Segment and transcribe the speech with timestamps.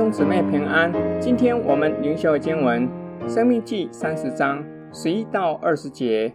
[0.00, 0.90] 兄姊妹平安。
[1.20, 2.88] 今天我们灵修的经文
[3.28, 6.32] 《生命记》三十章十一到二十节。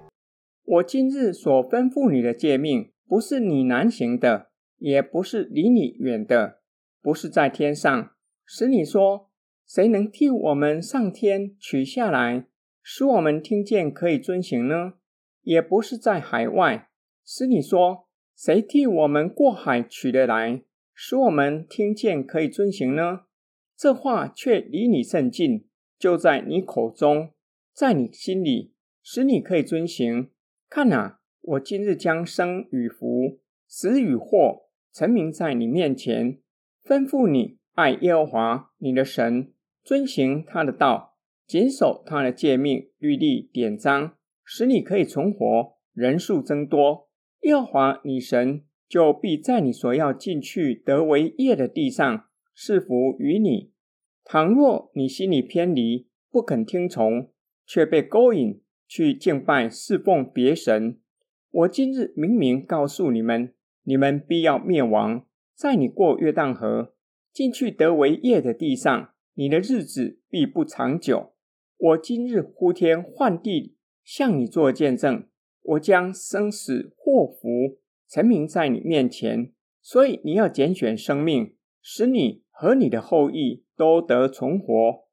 [0.66, 6.60] 我今日所吩咐你的诫命，不是你难行的，也不是离你远的，
[7.02, 8.12] 不是在天上，
[8.46, 9.32] 使你说：
[9.66, 12.46] 谁能替我们上天取下来，
[12.84, 14.94] 使我们听见可以遵行呢？
[15.42, 16.90] 也不是在海外，
[17.26, 18.06] 使你说：
[18.38, 20.62] 谁替我们过海取得来，
[20.94, 23.22] 使我们听见可以遵行呢？
[23.78, 25.66] 这话却离你甚近，
[26.00, 27.32] 就在你口中，
[27.74, 30.30] 在你心里，使你可以遵行。
[30.70, 36.40] 看啊，我今日将生与福、死与祸，陈明在你面前，
[36.84, 39.52] 吩咐你爱耶和华你的神，
[39.84, 47.10] 遵行他的道，谨守他的诫命、律例、典章，使你可以存活，人数增多。
[47.42, 52.28] 耶和华你神就必在你所要进去得为业的地上。
[52.56, 53.72] 是福于你。
[54.24, 57.30] 倘若你心里偏离，不肯听从，
[57.68, 61.00] 却被勾引去敬拜侍奉别神，
[61.52, 65.28] 我今日明明告诉你们，你们必要灭亡。
[65.54, 66.96] 在你过约旦河
[67.32, 71.34] 进去得为业的地上，你的日子必不长久。
[71.78, 75.28] 我今日呼天唤地向你作见证，
[75.62, 77.78] 我将生死祸福
[78.10, 82.45] 陈明在你面前，所以你要拣选生命，使你。
[82.58, 85.06] 和你的后裔都得存活，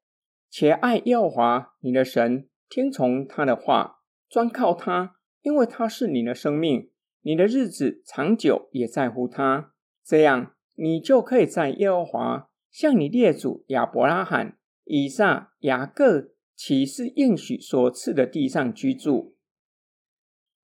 [0.49, 3.97] 且爱耶和华你的神，听从他的话，
[4.29, 6.89] 专靠他，因为他是你的生命，
[7.21, 9.73] 你的日子长久也在乎他。
[10.05, 19.35] 这样，你就可以在耶和华向你列祖亚伯拉罕、以撒、雅各起誓应许所赐的地上居住。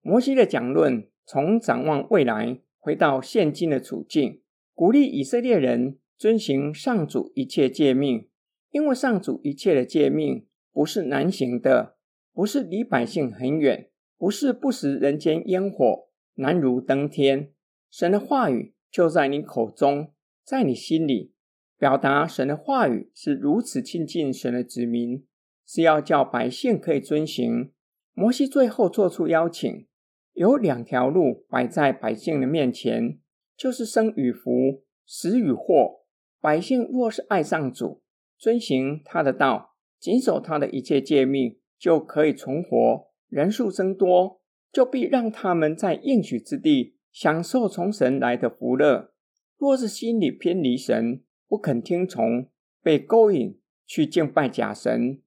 [0.01, 4.41] 摩西的讲论从展望未来，回到现今的处境，
[4.73, 5.98] 鼓励以色列人。
[6.19, 8.27] 遵行上主一切诫命，
[8.71, 11.95] 因为上主一切的诫命不是难行的，
[12.33, 17.53] 不是离百姓很远，不是不食人间烟火，难如登天。
[17.89, 20.11] 神的话语就在你口中，
[20.43, 21.31] 在你心里，
[21.77, 25.25] 表达神的话语是如此亲近神的子民，
[25.65, 27.71] 是要叫百姓可以遵行。
[28.13, 29.87] 摩西最后做出邀请，
[30.33, 33.19] 有两条路摆在百姓的面前，
[33.55, 35.98] 就是生与福，死与祸。
[36.41, 38.01] 百姓若是爱上主，
[38.37, 44.39] 遵行他的道，谨守他的一切诫命，就可以存活，人数增多，
[44.71, 49.11] 就必让他们在应许之地享受从神来的福乐。
[49.57, 52.47] 若是心里偏离神，不肯听从，
[52.81, 55.21] 被勾引去敬拜假神，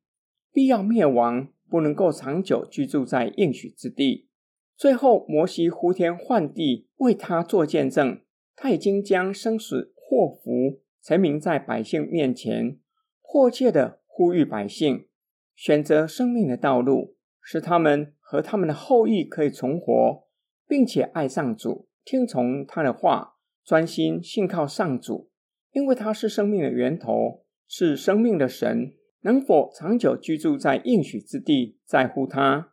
[0.51, 4.29] 必要灭亡，不能够长久居住在应许之地。
[4.75, 8.23] 最后，摩西呼天唤地为他做见证，
[8.57, 10.81] 他已经将生死祸福。
[11.03, 12.79] 陈明在百姓面前，
[13.23, 15.09] 迫切地呼吁百姓
[15.57, 20.29] 选择生命的道路，使他们和他们的后裔可以存活，
[20.69, 25.31] 并且爱上主，听从他的话，专心信靠上主，
[25.73, 28.95] 因为他是生命的源头，是生命的神。
[29.25, 32.73] 能否长久居住在应许之地，在乎他。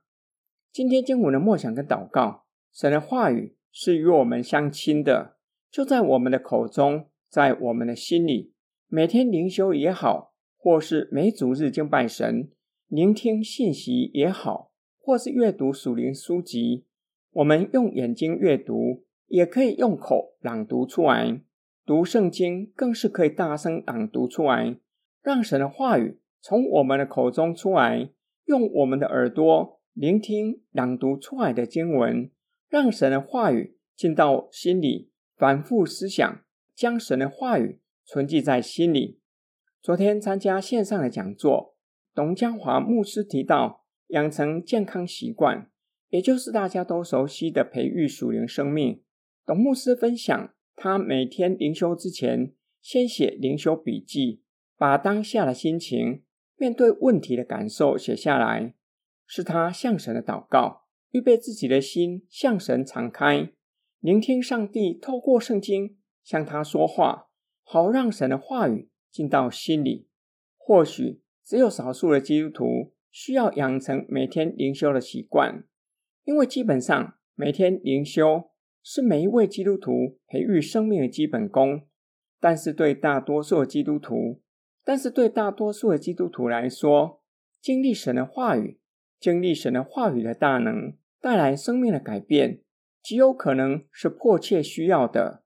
[0.71, 5.37] 今天经文的默想跟祷告，神的话语是与我们相亲的，
[5.71, 7.08] 就在我们的口中。
[7.29, 8.53] 在我们的心里，
[8.87, 12.49] 每天灵修也好，或是每主日敬拜神、
[12.87, 16.85] 聆听信息也好，或是阅读属灵书籍，
[17.31, 21.41] 我们用眼睛阅读，也可以用口朗读出来。
[21.85, 24.77] 读圣经更是可以大声朗读出来，
[25.21, 28.09] 让神的话语从我们的口中出来，
[28.45, 32.31] 用我们的耳朵聆听朗读出来的经文，
[32.67, 36.41] 让神的话语进到心里，反复思想。
[36.79, 39.19] 将神的话语存记在心里。
[39.81, 41.75] 昨天参加线上的讲座，
[42.15, 45.69] 董江华牧师提到养成健康习惯，
[46.07, 49.03] 也就是大家都熟悉的培育属灵生命。
[49.45, 54.41] 董牧师分享，他每天灵修之前，先写灵修笔记，
[54.77, 56.23] 把当下的心情、
[56.55, 58.73] 面对问题的感受写下来，
[59.25, 63.51] 是他向神的祷告，预备自己的心向神敞开，
[63.99, 65.98] 聆听上帝透过圣经。
[66.23, 67.29] 向他说话，
[67.63, 70.07] 好让神的话语进到心里。
[70.57, 75.63] 或许只有少数的基督徒需要养成每天灵修的习惯，
[76.23, 78.51] 因为基本上每天灵修
[78.83, 81.87] 是每一位基督徒培育生命的基本功。
[82.41, 84.41] 但是对大多数的基督徒，
[84.85, 87.21] 但是对大多数的基督徒来说，
[87.59, 88.79] 经历神的话语，
[89.19, 92.61] 经历神的话语的大能，带来生命的改变，
[93.03, 95.43] 极有可能是迫切需要的。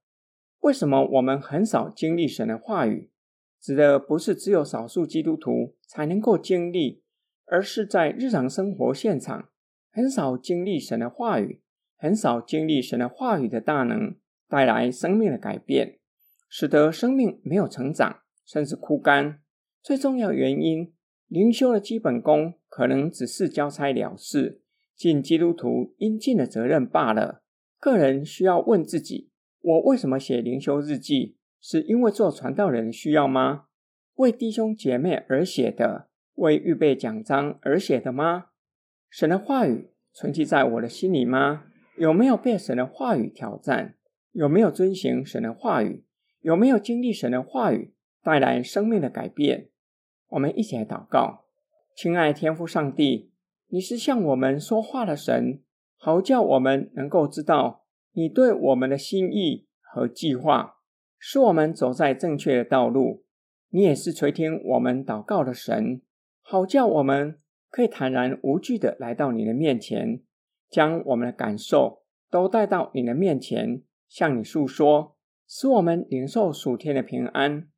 [0.63, 3.11] 为什么我们很少经历神的话语？
[3.59, 7.03] 指的不是只有少数基督徒才能够经历，
[7.45, 9.49] 而是在日常生活现场，
[9.91, 11.61] 很少经历神的话语，
[11.97, 14.15] 很少经历神的话语的大能
[14.47, 15.99] 带来生命的改变，
[16.47, 19.41] 使得生命没有成长，甚至枯干。
[19.81, 20.93] 最重要原因，
[21.27, 24.61] 灵修的基本功可能只是交差了事，
[24.95, 27.43] 尽基督徒应尽的责任罢了。
[27.77, 29.29] 个人需要问自己：
[29.63, 31.37] 我为什么写灵修日记？
[31.61, 33.67] 是因为做传道人需要吗？
[34.15, 36.09] 为弟兄姐妹而写的？
[36.35, 38.47] 为预备奖章而写的吗？
[39.09, 41.63] 神的话语存记在我的心里吗？
[41.97, 43.95] 有没有被神的话语挑战？
[44.33, 46.03] 有没有遵行神的话语？
[46.41, 49.69] 有没有经历神的话语带来生命的改变？
[50.27, 51.45] 我们一起来祷告，
[51.95, 53.31] 亲爱天父上帝，
[53.69, 55.61] 你是向我们说话的神，
[55.95, 57.82] 好叫我们能够知道
[58.13, 60.77] 你对我们的心意和计划。
[61.25, 63.23] 使我们走在正确的道路，
[63.69, 66.01] 你也是垂听我们祷告的神，
[66.41, 67.39] 好叫我们
[67.69, 70.21] 可以坦然无惧的来到你的面前，
[70.69, 75.15] 将我们的感受都带到你的面前，向你诉说，
[75.47, 77.69] 使我们领受属天的平安。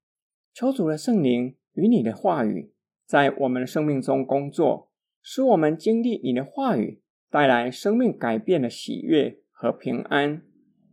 [0.51, 2.73] 求主的圣灵与你的话语
[3.05, 4.89] 在我们的生命中工作，
[5.21, 10.43] 使我们经历你的话语带来生命改变的喜悦和平安。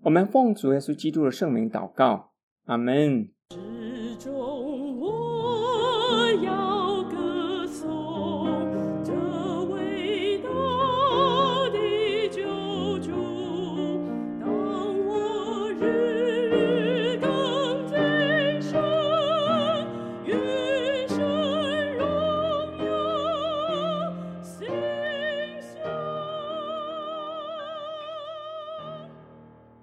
[0.04, 2.32] 我们奉主耶稣基督的圣名祷告。
[2.64, 3.28] 阿门。